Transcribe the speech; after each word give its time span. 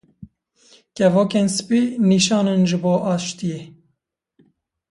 Kevokên 0.95 1.47
spî 1.57 1.81
nîşanin 2.09 2.61
ji 2.69 2.77
bo 2.83 2.93
aştiyê. 3.13 3.59